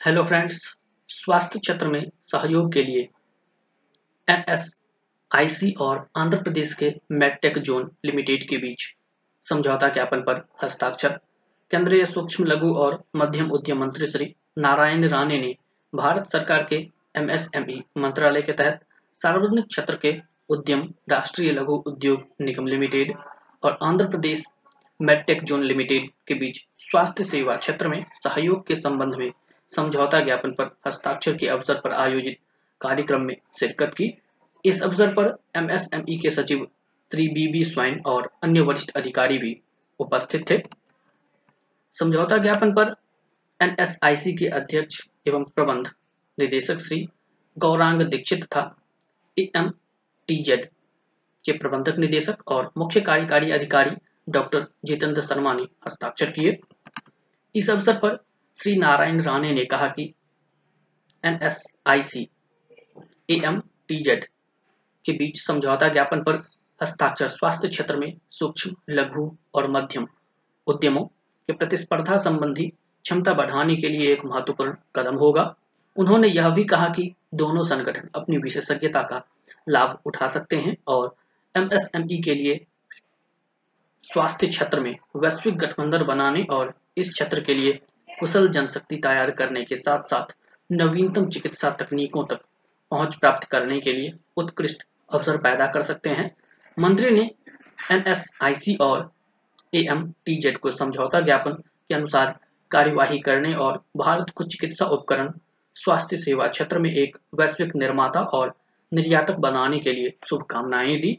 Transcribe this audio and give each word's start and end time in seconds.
Hello 0.00 0.22
friends 0.22 0.76
स्वास्थ्य 1.08 1.58
क्षेत्र 1.58 1.88
में 1.88 2.10
सहयोग 2.26 2.72
के 2.72 2.82
लिए 2.82 3.00
एनएसआईसी 4.28 5.74
और 5.80 6.06
आंध्र 6.16 6.42
प्रदेश 6.42 6.74
के 6.74 6.90
मेडटेक 7.12 7.58
जोन 7.58 7.90
लिमिटेड 8.04 8.48
के 8.48 8.56
बीच 8.56 8.84
समझौता 9.46 9.88
ज्ञापन 9.88 10.20
पर 10.20 10.42
हस्ताक्षर। 10.62 11.18
केंद्रीय 11.70 12.04
सूक्ष्म 12.04 12.44
लघु 12.44 12.72
और 12.74 13.02
मध्यम 13.16 13.50
उद्यम 13.50 13.80
मंत्री 13.80 14.06
श्री 14.06 14.34
नारायण 14.58 15.08
राणे 15.08 15.40
ने 15.40 15.54
भारत 15.94 16.30
सरकार 16.30 16.66
के 16.70 16.76
एमएसएमई 17.16 17.82
मंत्रालय 17.98 18.42
के 18.42 18.52
तहत 18.52 18.80
सार्वजनिक 19.20 19.66
क्षेत्र 19.66 19.96
के 19.96 20.16
उद्यम, 20.48 20.88
राष्ट्रीय 21.10 21.52
लघु 21.52 21.82
उद्योग 21.86 22.24
निगम 22.40 22.66
लिमिटेड 22.66 23.12
और 23.62 23.78
Andhra 23.82 24.08
Pradesh 24.08 24.44
MedTech 25.00 25.44
zone 25.44 25.64
limited 25.64 26.08
के 26.28 26.34
बीच 26.34 26.64
स्वास्थ्य 26.78 27.24
सेवा 27.24 27.56
क्षेत्र 27.56 27.88
में 27.88 28.04
सहयोग 28.24 28.66
के 28.66 28.74
संबंध 28.74 29.14
में 29.14 29.30
समझौता 29.72 30.20
ज्ञापन 30.20 30.52
पर 30.52 30.70
हस्ताक्षर 30.86 31.36
के 31.36 31.46
अवसर 31.46 31.80
पर 31.80 31.92
आयोजित 31.92 32.38
कार्यक्रम 32.80 33.20
में 33.20 33.36
शिरकत 33.60 33.94
की। 33.94 34.12
इस 34.64 34.82
अवसर 34.82 35.12
पर 35.14 35.36
एमएसएमई 35.56 36.16
के 36.16 36.30
सचिव 36.30 36.66
श्री 37.12 37.28
बी 37.28 37.46
बी 37.52 37.62
स्वाइन 37.64 38.00
और 38.06 38.30
अन्य 38.42 38.60
वरिष्ठ 38.60 38.90
अधिकारी 38.90 39.38
भी 39.38 39.60
उपस्थित 40.00 40.50
थे। 40.50 40.62
समझौता 41.94 42.38
ज्ञापन 42.38 42.72
पर 42.72 42.94
एनएसआईसी 43.60 44.32
के 44.32 44.46
अध्यक्ष 44.46 45.00
एवं 45.28 45.44
प्रबंध 45.44 45.90
निदेशक 46.38 46.80
श्री 46.80 47.06
गौरांग 47.56 48.02
दीक्षित 48.02 48.44
तथा 48.44 48.62
एम 49.36 49.70
टीजेड 50.28 50.68
के 51.44 51.52
प्रबंधक 51.52 51.98
निदेशक 51.98 52.48
और 52.48 52.70
मुख्य 52.76 53.00
कार्यकारी 53.00 53.50
अधिकारी 53.50 53.90
डॉक्टर 54.28 54.66
जितेंद्र 54.84 55.22
शर्मा 55.22 55.52
ने 55.54 55.62
हस्ताक्षर 55.86 56.30
किए। 56.30 56.58
इस 57.54 57.70
अवसर 57.70 57.98
पर 57.98 58.18
श्री 58.62 58.76
नारायण 58.76 59.20
राणे 59.20 59.52
ने 59.54 59.64
कहा 59.64 59.86
कि 59.86 60.14
एनएसआईसी 61.24 62.28
एएमटीजेड 63.30 64.24
के 65.04 65.12
बीच 65.12 65.46
समझौता 65.46 65.88
ज्ञापन 65.88 66.22
पर 66.22 66.34
हस्ताक्षर 66.82 67.28
स्वास्थ्य 67.28 67.68
क्षेत्र 67.68 67.96
में 67.96 68.16
सूक्ष्म, 68.30 68.70
लघु 68.90 69.36
और 69.54 69.70
मध्यम 69.70 70.06
उद्यमों 70.66 71.04
के 71.04 71.52
प्रतिस्पर्धा 71.52 72.16
संबंधी 72.16 72.68
क्षमता 72.68 73.34
बढ़ाने 73.34 73.76
के 73.76 73.88
लिए 73.88 74.12
एक 74.12 74.24
महत्वपूर्ण 74.24 74.74
कदम 74.94 75.14
होगा। 75.14 75.54
उन्होंने 75.96 76.28
यह 76.28 76.48
भी 76.48 76.64
कहा 76.64 76.88
कि 76.88 77.14
दोनों 77.34 77.64
संगठन 77.64 78.08
अपनी 78.14 78.36
विशेषज्ञता 78.36 79.02
का 79.02 79.26
लाभ 79.68 79.98
उठा 80.06 80.26
सकते 80.26 80.56
हैं 80.56 80.76
और 80.86 81.16
एमएसएमई 81.56 82.20
के 82.22 82.34
लिए 82.34 82.66
स्वास्थ्य 84.02 84.46
क्षेत्र 84.46 84.80
में 84.80 84.96
वैश्विक 85.16 85.58
गठबंधन 85.58 86.04
बनाने 86.04 86.42
और 86.42 86.74
इस 86.96 87.12
क्षेत्र 87.12 87.40
के 87.40 87.54
लिए 87.54 87.80
कुशल 88.20 88.48
जनशक्ति 88.48 88.96
तैयार 88.96 89.30
करने 89.30 89.64
के 89.64 89.76
साथ 89.76 90.02
साथ 90.02 90.34
नवीनतम 90.72 91.28
चिकित्सा 91.28 91.70
तकनीकों 91.70 92.24
तक 92.24 92.40
पहुँच 92.90 93.14
प्राप्त 93.14 93.44
करने 93.44 93.80
के 93.80 93.92
लिए 93.92 94.12
उत्कृष्ट 94.36 94.84
अवसर 95.12 95.36
पैदा 95.36 95.66
कर 95.66 95.82
सकते 95.82 96.10
हैं। 96.10 96.34
मंत्री 96.78 97.10
ने 97.10 97.30
एनएसआईसी 97.92 98.74
और 98.80 99.10
एएमटीजेड 99.74 100.58
को 100.58 100.70
समझौता 100.70 101.20
ज्ञापन 101.20 101.52
के 101.52 101.94
अनुसार 101.94 102.38
कार्यवाही 102.70 103.18
करने 103.18 103.54
और 103.54 103.82
भारत 103.96 104.30
को 104.30 104.44
चिकित्सा 104.44 104.86
उपकरण, 104.86 105.32
स्वास्थ्य 105.74 106.16
सेवा 106.16 106.46
क्षेत्र 106.46 106.78
में 106.78 106.90
एक 106.90 107.16
वैश्विक 107.34 107.76
निर्माता 107.76 108.20
और 108.20 108.54
निर्यातक 108.92 109.36
बनाने 109.36 109.78
के 109.78 109.92
लिए 109.92 110.12
शुभकामनाएँ 110.28 110.96
दी। 110.96 111.18